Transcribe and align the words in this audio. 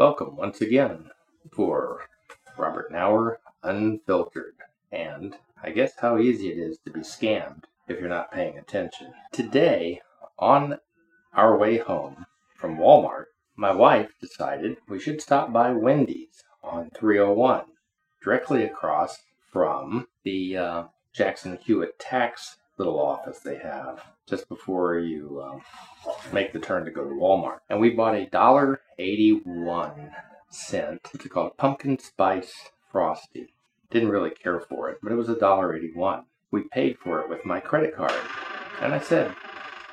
Welcome 0.00 0.36
once 0.36 0.62
again 0.62 1.10
for 1.52 2.06
Robert 2.56 2.90
Nauer 2.90 3.36
Unfiltered, 3.62 4.54
and 4.90 5.36
I 5.62 5.72
guess 5.72 5.92
how 5.98 6.16
easy 6.16 6.48
it 6.48 6.56
is 6.56 6.78
to 6.86 6.90
be 6.90 7.00
scammed 7.00 7.64
if 7.86 8.00
you're 8.00 8.08
not 8.08 8.32
paying 8.32 8.56
attention. 8.56 9.12
Today, 9.30 10.00
on 10.38 10.78
our 11.34 11.54
way 11.58 11.76
home 11.76 12.24
from 12.56 12.78
Walmart, 12.78 13.26
my 13.56 13.72
wife 13.72 14.12
decided 14.18 14.78
we 14.88 14.98
should 14.98 15.20
stop 15.20 15.52
by 15.52 15.70
Wendy's 15.72 16.44
on 16.64 16.88
301, 16.96 17.64
directly 18.24 18.64
across 18.64 19.18
from 19.52 20.08
the 20.24 20.56
uh, 20.56 20.84
Jackson 21.12 21.58
Hewitt 21.62 21.98
tax 21.98 22.56
little 22.80 22.98
office 22.98 23.40
they 23.40 23.58
have 23.58 24.02
just 24.26 24.48
before 24.48 24.98
you 24.98 25.42
um, 25.44 25.60
make 26.32 26.54
the 26.54 26.58
turn 26.58 26.86
to 26.86 26.90
go 26.90 27.04
to 27.04 27.14
Walmart. 27.14 27.58
And 27.68 27.78
we 27.78 27.90
bought 27.90 28.14
a 28.14 28.24
dollar 28.26 28.80
eighty-one 28.98 30.12
cent. 30.48 31.00
It's 31.12 31.26
called 31.26 31.58
pumpkin 31.58 31.98
spice 31.98 32.54
frosty. 32.90 33.52
Didn't 33.90 34.08
really 34.08 34.30
care 34.30 34.60
for 34.60 34.88
it, 34.88 34.98
but 35.02 35.12
it 35.12 35.16
was 35.16 35.28
a 35.28 35.38
dollar 35.38 35.76
eighty-one. 35.76 36.22
We 36.50 36.62
paid 36.72 36.96
for 36.98 37.20
it 37.20 37.28
with 37.28 37.44
my 37.44 37.60
credit 37.60 37.94
card, 37.94 38.20
and 38.80 38.94
I 38.94 38.98
said, 38.98 39.34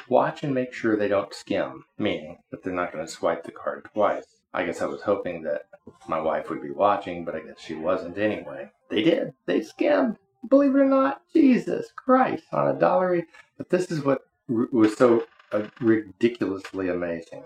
"Watch 0.08 0.44
and 0.44 0.54
make 0.54 0.72
sure 0.74 0.96
they 0.96 1.10
don't 1.10 1.34
skim," 1.34 1.84
meaning 1.98 2.38
that 2.52 2.64
they're 2.64 2.74
not 2.74 2.94
going 2.94 3.06
to 3.06 3.12
swipe 3.12 3.44
the 3.44 3.52
card 3.52 3.90
twice. 3.94 4.26
I 4.54 4.66
guess 4.66 4.82
I 4.82 4.86
was 4.86 5.02
hoping 5.02 5.44
that 5.44 5.64
my 6.08 6.22
wife 6.22 6.50
would 6.50 6.62
be 6.62 6.72
watching, 6.72 7.26
but 7.26 7.36
I 7.36 7.42
guess 7.42 7.60
she 7.60 7.76
wasn't 7.76 8.18
anyway. 8.18 8.72
They 8.90 9.04
did. 9.04 9.34
They 9.46 9.62
skimmed 9.62 10.18
believe 10.50 10.76
it 10.76 10.80
or 10.80 10.86
not, 10.86 11.22
Jesus 11.34 11.88
Christ, 11.96 12.46
on 12.52 12.76
a 12.76 12.80
dollar. 12.80 13.22
But 13.58 13.70
this 13.70 13.92
is 13.92 14.04
what 14.04 14.22
was 14.48 14.96
so 14.96 15.26
uh, 15.52 15.64
ridiculously 15.82 16.90
amazing. 16.90 17.44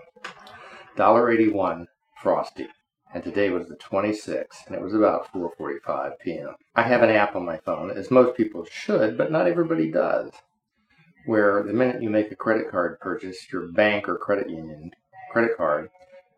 Dollar 0.96 1.30
eighty-one 1.30 1.88
frosty, 2.22 2.68
and 3.14 3.24
today 3.24 3.50
was 3.50 3.68
the 3.68 3.76
26th, 3.76 4.66
and 4.66 4.76
it 4.76 4.82
was 4.82 4.94
about 4.94 5.32
4:45 5.32 6.18
p.m. 6.20 6.54
I 6.74 6.82
have 6.82 7.02
an 7.02 7.10
app 7.10 7.34
on 7.34 7.44
my 7.44 7.58
phone, 7.58 7.90
as 7.90 8.10
most 8.10 8.36
people 8.36 8.64
should, 8.70 9.16
but 9.18 9.32
not 9.32 9.46
everybody 9.46 9.90
does. 9.90 10.30
Where 11.26 11.62
the 11.62 11.72
minute 11.72 12.02
you 12.02 12.10
make 12.10 12.32
a 12.32 12.36
credit 12.36 12.70
card 12.70 12.98
purchase, 13.00 13.50
your 13.52 13.68
bank 13.68 14.08
or 14.08 14.16
credit 14.16 14.50
union 14.50 14.90
credit 15.30 15.56
card 15.56 15.88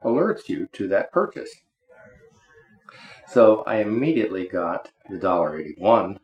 alerts 0.05 0.49
you 0.49 0.69
to 0.73 0.89
that 0.89 1.11
purchase. 1.11 1.51
So 3.27 3.65
I 3.67 3.77
immediately 3.77 4.47
got 4.47 4.91
the 5.09 5.19
dollar 5.19 5.59
eighty-one 5.59 6.21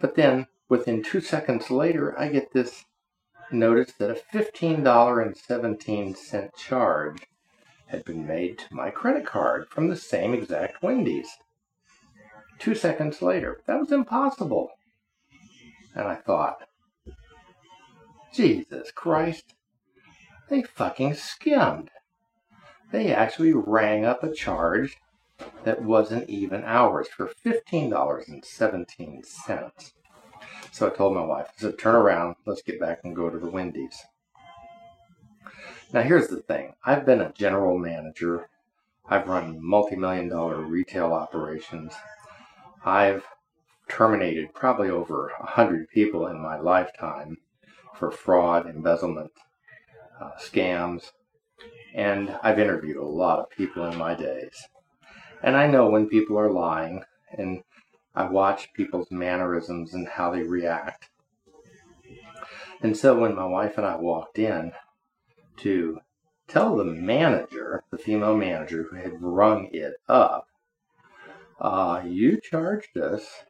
but 0.00 0.16
then 0.16 0.46
within 0.68 1.02
two 1.02 1.20
seconds 1.20 1.70
later, 1.70 2.18
I 2.18 2.28
get 2.28 2.52
this 2.52 2.84
notice 3.52 3.92
that 3.98 4.10
a 4.10 4.36
$15.17 4.36 6.56
charge 6.56 7.22
had 7.86 8.04
been 8.04 8.26
made 8.26 8.58
to 8.58 8.74
my 8.74 8.90
credit 8.90 9.26
card 9.26 9.68
from 9.68 9.88
the 9.88 9.96
same 9.96 10.32
exact 10.32 10.82
Wendy's. 10.82 11.28
Two 12.58 12.74
seconds 12.74 13.20
later, 13.20 13.60
that 13.66 13.80
was 13.80 13.92
impossible. 13.92 14.70
And 15.94 16.06
I 16.06 16.14
thought, 16.14 16.62
Jesus 18.32 18.92
Christ, 18.92 19.54
they 20.48 20.62
fucking 20.62 21.14
skimmed. 21.14 21.90
They 22.92 23.12
actually 23.12 23.52
rang 23.52 24.04
up 24.04 24.22
a 24.22 24.32
charge 24.32 24.96
that 25.64 25.82
wasn't 25.82 26.28
even 26.28 26.62
ours 26.64 27.08
for 27.08 27.30
$15.17. 27.44 29.92
So 30.72 30.86
I 30.86 30.90
told 30.90 31.14
my 31.14 31.24
wife, 31.24 31.48
I 31.48 31.60
said, 31.60 31.78
turn 31.78 31.94
around, 31.94 32.36
let's 32.46 32.62
get 32.62 32.80
back 32.80 33.00
and 33.04 33.16
go 33.16 33.28
to 33.28 33.38
the 33.38 33.50
Wendy's. 33.50 34.06
Now, 35.92 36.02
here's 36.02 36.28
the 36.28 36.42
thing 36.42 36.74
I've 36.84 37.04
been 37.04 37.20
a 37.20 37.32
general 37.32 37.76
manager, 37.76 38.48
I've 39.08 39.26
run 39.26 39.58
multi 39.60 39.96
million 39.96 40.28
dollar 40.28 40.60
retail 40.60 41.12
operations, 41.12 41.92
I've 42.84 43.24
terminated 43.88 44.54
probably 44.54 44.88
over 44.88 45.32
100 45.40 45.88
people 45.88 46.28
in 46.28 46.40
my 46.40 46.58
lifetime 46.58 47.38
for 47.94 48.12
fraud, 48.12 48.66
embezzlement, 48.66 49.32
uh, 50.20 50.30
scams, 50.40 51.10
and 51.94 52.38
I've 52.42 52.58
interviewed 52.58 52.96
a 52.96 53.04
lot 53.04 53.40
of 53.40 53.50
people 53.50 53.84
in 53.86 53.98
my 53.98 54.14
days. 54.14 54.68
And 55.42 55.56
I 55.56 55.66
know 55.66 55.88
when 55.88 56.08
people 56.08 56.38
are 56.38 56.50
lying, 56.50 57.02
and 57.30 57.62
I 58.14 58.28
watch 58.28 58.72
people's 58.74 59.10
mannerisms 59.10 59.94
and 59.94 60.06
how 60.06 60.30
they 60.30 60.42
react. 60.42 61.08
And 62.82 62.96
so 62.96 63.18
when 63.18 63.34
my 63.34 63.44
wife 63.44 63.76
and 63.78 63.86
I 63.86 63.96
walked 63.96 64.38
in 64.38 64.72
to 65.58 66.00
tell 66.48 66.76
the 66.76 66.84
manager, 66.84 67.84
the 67.90 67.98
female 67.98 68.36
manager 68.36 68.86
who 68.90 68.96
had 68.96 69.22
rung 69.22 69.68
it 69.72 69.94
up, 70.08 70.46
uh, 71.60 72.02
you 72.04 72.40
charged 72.40 72.96
us 72.96 73.44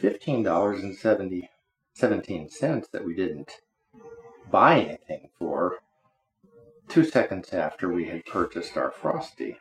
$15.17 0.00 2.90
that 2.90 3.04
we 3.04 3.14
didn't 3.14 3.60
buy 4.50 4.80
anything 4.80 5.28
for 5.38 5.78
two 6.88 7.04
seconds 7.04 7.52
after 7.52 7.92
we 7.92 8.06
had 8.06 8.24
purchased 8.24 8.76
our 8.76 8.90
Frosty 8.90 9.58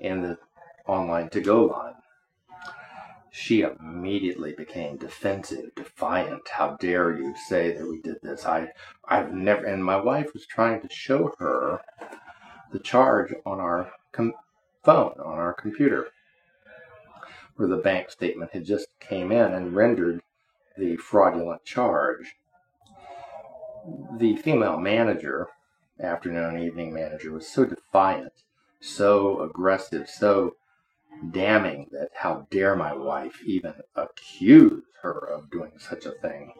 in 0.00 0.22
the 0.22 0.38
online 0.86 1.28
to 1.30 1.40
go 1.40 1.64
line. 1.64 1.94
She 3.30 3.60
immediately 3.60 4.54
became 4.54 4.96
defensive, 4.96 5.74
defiant. 5.74 6.48
How 6.48 6.76
dare 6.80 7.16
you 7.16 7.34
say 7.48 7.76
that 7.76 7.86
we 7.86 8.00
did 8.00 8.16
this? 8.22 8.46
I, 8.46 8.72
I've 9.06 9.32
never. 9.32 9.64
And 9.64 9.84
my 9.84 9.96
wife 9.96 10.32
was 10.32 10.46
trying 10.46 10.80
to 10.80 10.88
show 10.88 11.34
her 11.38 11.82
the 12.72 12.78
charge 12.78 13.34
on 13.44 13.60
our 13.60 13.92
com- 14.12 14.32
phone, 14.82 15.14
on 15.22 15.38
our 15.38 15.52
computer, 15.52 16.08
where 17.56 17.68
the 17.68 17.76
bank 17.76 18.10
statement 18.10 18.52
had 18.52 18.64
just 18.64 18.88
came 19.00 19.30
in 19.30 19.52
and 19.52 19.76
rendered 19.76 20.22
the 20.78 20.96
fraudulent 20.96 21.64
charge. 21.64 22.36
The 24.18 24.36
female 24.36 24.78
manager, 24.78 25.48
afternoon 26.00 26.58
evening 26.58 26.94
manager, 26.94 27.32
was 27.32 27.46
so 27.46 27.66
defiant 27.66 28.32
so 28.80 29.40
aggressive, 29.42 30.08
so 30.08 30.56
damning 31.30 31.88
that 31.92 32.10
how 32.14 32.46
dare 32.50 32.76
my 32.76 32.92
wife 32.92 33.42
even 33.44 33.74
accuse 33.94 34.84
her 35.02 35.18
of 35.18 35.50
doing 35.50 35.72
such 35.78 36.06
a 36.06 36.12
thing. 36.12 36.52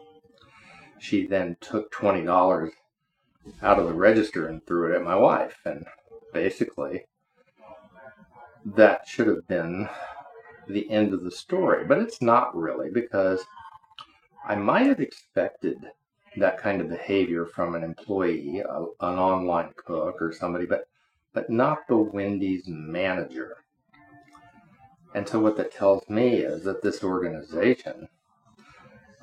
She 0.99 1.27
then 1.27 1.57
took 1.61 1.91
$20 1.91 2.71
out 3.61 3.79
of 3.79 3.87
the 3.87 3.93
register 3.93 4.47
and 4.47 4.65
threw 4.65 4.91
it 4.91 4.95
at 4.95 5.03
my 5.03 5.15
wife. 5.15 5.59
And 5.65 5.85
basically, 6.33 7.05
that 8.65 9.07
should 9.07 9.27
have 9.27 9.47
been 9.47 9.89
the 10.67 10.89
end 10.89 11.13
of 11.13 11.23
the 11.23 11.31
story. 11.31 11.85
But 11.85 11.99
it's 11.99 12.21
not 12.21 12.55
really 12.55 12.89
because 12.89 13.43
I 14.45 14.55
might 14.55 14.87
have 14.87 14.99
expected 14.99 15.77
that 16.37 16.57
kind 16.57 16.81
of 16.81 16.89
behavior 16.89 17.45
from 17.45 17.75
an 17.75 17.83
employee, 17.83 18.59
a, 18.59 18.81
an 18.81 19.19
online 19.19 19.73
cook 19.75 20.21
or 20.21 20.33
somebody, 20.33 20.65
but 20.65 20.87
but 21.33 21.49
not 21.49 21.87
the 21.87 21.97
Wendy's 21.97 22.67
manager. 22.67 23.57
And 25.17 25.27
so, 25.27 25.39
what 25.39 25.57
that 25.57 25.71
tells 25.71 26.07
me 26.07 26.35
is 26.35 26.63
that 26.65 26.83
this 26.83 27.03
organization, 27.03 28.07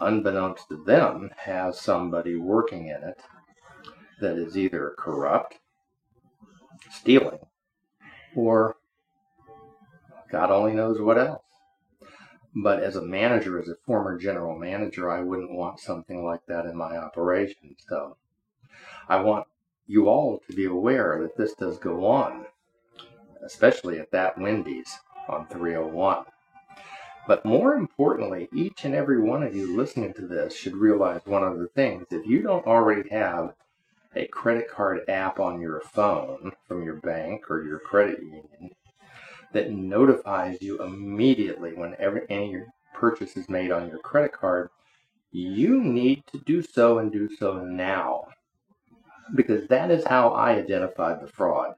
unbeknownst 0.01 0.69
to 0.71 0.83
them, 0.83 1.31
has 1.37 1.81
somebody 1.81 2.35
working 2.35 2.89
in 2.89 3.01
it 3.05 3.21
that 4.21 4.37
is 4.37 4.59
either 4.59 4.97
corrupt, 4.99 5.61
stealing, 6.91 7.39
or 8.35 8.75
God 10.33 10.51
only 10.51 10.73
knows 10.73 11.01
what 11.01 11.17
else. 11.17 11.45
But 12.57 12.83
as 12.83 12.97
a 12.97 13.01
manager, 13.01 13.61
as 13.61 13.69
a 13.69 13.77
former 13.87 14.19
general 14.19 14.59
manager, 14.59 15.09
I 15.09 15.21
wouldn't 15.21 15.53
want 15.53 15.79
something 15.79 16.25
like 16.25 16.45
that 16.49 16.67
in 16.67 16.77
my 16.77 16.97
operation. 16.97 17.77
So 17.89 18.17
I 19.09 19.21
want 19.21 19.47
you 19.87 20.09
all 20.09 20.41
to 20.49 20.57
be 20.57 20.65
aware 20.65 21.21
that 21.23 21.37
this 21.37 21.55
does 21.55 21.79
go 21.79 22.05
on, 22.05 22.47
especially 23.45 24.01
at 24.01 24.11
that 24.11 24.37
Wendy's 24.37 24.99
on 25.29 25.47
301. 25.49 26.25
But 27.27 27.45
more 27.45 27.75
importantly, 27.75 28.49
each 28.53 28.85
and 28.85 28.95
every 28.95 29.21
one 29.21 29.43
of 29.43 29.57
you 29.57 29.75
listening 29.77 30.13
to 30.15 30.27
this 30.27 30.55
should 30.55 30.77
realize 30.77 31.23
one 31.25 31.43
other 31.43 31.69
thing. 31.75 32.05
If 32.11 32.27
you 32.27 32.43
don't 32.43 32.67
already 32.67 33.09
have 33.11 33.55
a 34.15 34.27
credit 34.27 34.69
card 34.69 35.01
app 35.09 35.41
on 35.41 35.61
your 35.61 35.81
phone 35.81 36.53
from 36.69 36.85
your 36.85 36.97
bank 36.97 37.51
or 37.51 37.65
your 37.65 37.79
credit 37.79 38.21
union 38.21 38.71
that 39.53 39.71
notifies 39.71 40.61
you 40.61 40.83
immediately 40.83 41.73
whenever 41.75 42.27
any 42.29 42.61
purchase 42.93 43.37
is 43.37 43.49
made 43.49 43.71
on 43.71 43.89
your 43.89 43.99
credit 43.99 44.33
card, 44.33 44.69
you 45.33 45.83
need 45.83 46.25
to 46.27 46.39
do 46.39 46.63
so 46.63 46.99
and 46.99 47.11
do 47.11 47.29
so 47.37 47.65
now 47.65 48.27
because 49.35 49.67
that 49.69 49.91
is 49.91 50.05
how 50.05 50.31
I 50.31 50.53
identified 50.53 51.21
the 51.21 51.27
fraud. 51.27 51.75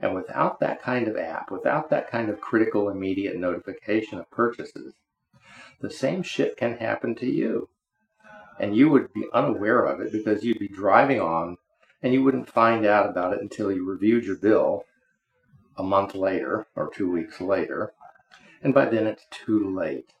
And 0.00 0.14
without 0.14 0.60
that 0.60 0.82
kind 0.82 1.08
of 1.08 1.16
app, 1.16 1.50
without 1.50 1.90
that 1.90 2.10
kind 2.10 2.28
of 2.28 2.40
critical 2.40 2.90
immediate 2.90 3.36
notification 3.36 4.18
of 4.18 4.30
purchases, 4.30 4.94
the 5.80 5.90
same 5.90 6.22
shit 6.22 6.56
can 6.56 6.76
happen 6.76 7.14
to 7.16 7.26
you. 7.26 7.68
And 8.58 8.76
you 8.76 8.90
would 8.90 9.12
be 9.12 9.26
unaware 9.32 9.84
of 9.84 10.00
it 10.00 10.12
because 10.12 10.44
you'd 10.44 10.58
be 10.58 10.68
driving 10.68 11.20
on 11.20 11.58
and 12.02 12.12
you 12.12 12.22
wouldn't 12.22 12.48
find 12.48 12.86
out 12.86 13.08
about 13.08 13.32
it 13.32 13.40
until 13.40 13.72
you 13.72 13.84
reviewed 13.84 14.24
your 14.24 14.36
bill 14.36 14.84
a 15.76 15.82
month 15.82 16.14
later 16.14 16.66
or 16.74 16.90
two 16.90 17.10
weeks 17.10 17.40
later, 17.40 17.92
and 18.62 18.72
by 18.72 18.86
then 18.86 19.06
it's 19.06 19.26
too 19.30 19.74
late. 19.74 20.12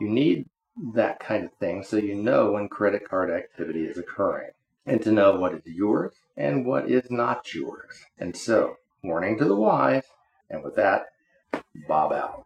You 0.00 0.08
need 0.08 0.48
that 0.94 1.20
kind 1.20 1.44
of 1.44 1.52
thing 1.54 1.82
so 1.82 1.96
you 1.96 2.14
know 2.14 2.52
when 2.52 2.68
credit 2.68 3.08
card 3.08 3.30
activity 3.30 3.84
is 3.84 3.98
occurring 3.98 4.50
and 4.88 5.02
to 5.02 5.12
know 5.12 5.38
what 5.38 5.52
is 5.52 5.62
yours 5.66 6.14
and 6.36 6.64
what 6.64 6.90
is 6.90 7.10
not 7.10 7.54
yours. 7.54 8.04
And 8.18 8.36
so, 8.36 8.76
warning 9.04 9.38
to 9.38 9.44
the 9.44 9.54
wise, 9.54 10.04
and 10.50 10.64
with 10.64 10.76
that, 10.76 11.06
Bob 11.86 12.12
out. 12.12 12.36